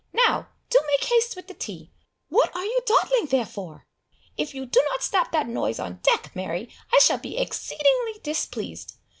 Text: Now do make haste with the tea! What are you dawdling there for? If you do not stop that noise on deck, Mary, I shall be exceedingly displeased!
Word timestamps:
Now 0.25 0.47
do 0.71 0.79
make 0.87 1.03
haste 1.11 1.35
with 1.35 1.45
the 1.47 1.53
tea! 1.53 1.91
What 2.29 2.55
are 2.55 2.65
you 2.65 2.81
dawdling 2.87 3.27
there 3.27 3.45
for? 3.45 3.85
If 4.35 4.55
you 4.55 4.65
do 4.65 4.81
not 4.89 5.03
stop 5.03 5.31
that 5.31 5.47
noise 5.47 5.77
on 5.77 5.99
deck, 6.01 6.35
Mary, 6.35 6.73
I 6.91 6.97
shall 6.97 7.19
be 7.19 7.37
exceedingly 7.37 8.19
displeased! 8.23 8.95